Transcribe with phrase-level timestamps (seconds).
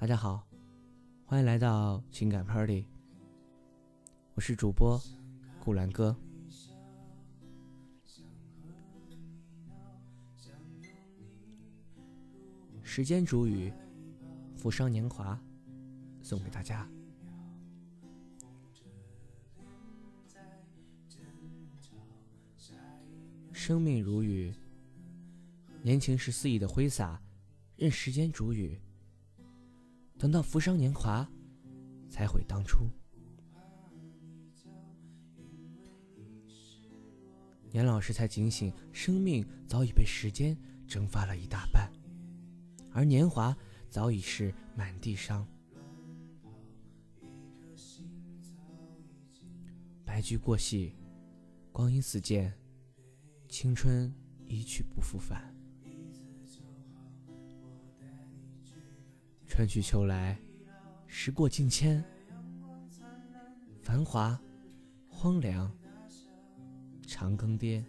[0.00, 0.46] 大家好，
[1.26, 2.86] 欢迎来到情感 Party，
[4.34, 4.96] 我是主播
[5.58, 6.16] 顾兰哥。
[12.80, 13.72] 时间煮雨，
[14.56, 15.36] 浮生年华，
[16.22, 16.88] 送给大家。
[23.52, 24.54] 生命如雨，
[25.82, 27.20] 年轻时肆意的挥洒，
[27.74, 28.80] 任时间煮雨。
[30.18, 31.26] 等到浮生年华，
[32.10, 32.88] 才悔当初。
[37.70, 40.56] 年老时才警醒，生命早已被时间
[40.88, 41.88] 蒸发了一大半。
[42.90, 43.56] 而年华
[43.88, 45.46] 早已是满地伤，
[50.04, 50.96] 白驹过隙，
[51.70, 52.52] 光阴似箭，
[53.48, 54.12] 青春
[54.46, 55.54] 一去不复返。
[59.58, 60.38] 春去秋来，
[61.08, 62.00] 时过境迁，
[63.82, 64.40] 繁华，
[65.08, 65.68] 荒凉，
[67.04, 67.82] 长更迭。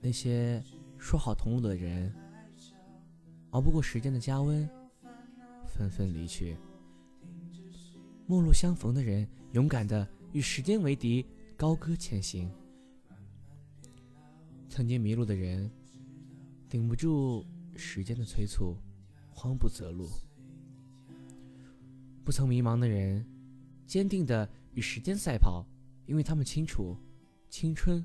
[0.00, 0.62] 那些
[0.96, 2.14] 说好同路的人，
[3.50, 4.70] 熬不过时间的加温，
[5.66, 6.56] 纷纷离去。
[8.26, 11.26] 陌路相逢的人，勇敢的与时间为敌，
[11.58, 12.50] 高歌前行。
[14.66, 15.70] 曾经迷路的人，
[16.68, 17.44] 顶不住
[17.76, 18.76] 时间的催促，
[19.30, 20.08] 慌不择路。
[22.24, 23.26] 不曾迷茫的人，
[23.86, 25.66] 坚定的与时间赛跑，
[26.06, 26.96] 因为他们清楚，
[27.50, 28.04] 青春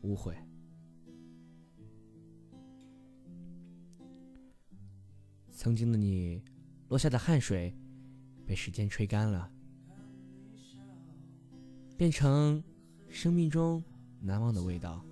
[0.00, 0.36] 无悔。
[5.48, 6.42] 曾经的你，
[6.88, 7.72] 落下的汗水，
[8.46, 9.50] 被时间吹干了，
[11.96, 12.62] 变成
[13.08, 13.82] 生命中
[14.20, 15.04] 难忘的味道。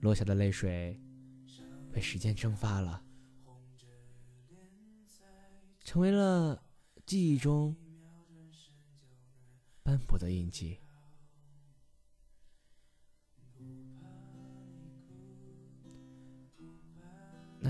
[0.00, 1.00] 落下的泪水，
[1.90, 3.02] 被时间蒸发了，
[5.80, 6.62] 成为了
[7.06, 7.74] 记忆中
[9.82, 10.78] 斑驳的印记。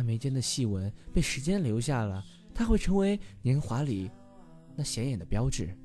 [0.05, 4.11] 眉间的细纹被时间留下了，它会成为年华里
[4.77, 5.77] 那显眼的标志。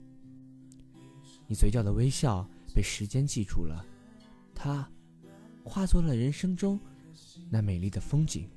[1.47, 3.83] 你嘴角的微笑被时间记住了，
[4.53, 4.87] 它
[5.63, 6.79] 化作了人生中
[7.49, 8.47] 那美丽的风景。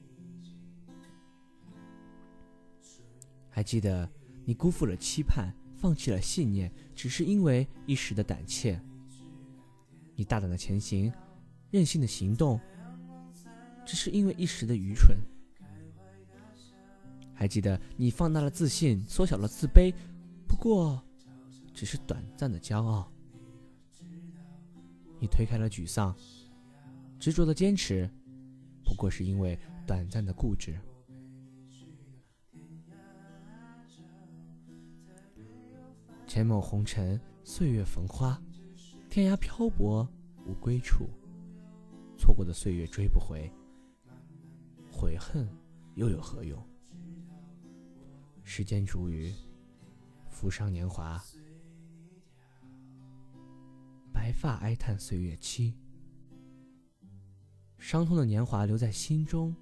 [3.49, 4.11] 还记得
[4.45, 8.81] 你辜负了期盼，放弃了信念，只是因为一时的胆怯。
[10.15, 11.13] 你大胆的前行，
[11.71, 12.61] 任性的行动，
[13.85, 15.17] 只是因为一时的愚蠢。
[17.43, 19.93] 还记得你放大了自信，缩小了自卑，
[20.47, 21.03] 不过
[21.75, 23.11] 只是短暂的骄傲。
[25.19, 26.15] 你推开了沮丧，
[27.19, 28.09] 执着的坚持，
[28.85, 30.79] 不过是因为短暂的固执。
[36.29, 38.41] 浅某红尘，岁月逢花，
[39.11, 40.09] 天涯漂泊
[40.47, 41.09] 无归处，
[42.17, 43.51] 错过的岁月追不回，
[44.93, 45.49] 悔恨
[45.97, 46.57] 又有何用？
[48.45, 49.33] 时间煮雨，
[50.29, 51.23] 浮生年华，
[54.13, 55.75] 白发哀叹岁月期，
[57.79, 59.55] 伤痛的年华留在心中，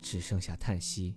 [0.00, 1.16] 只剩下叹息。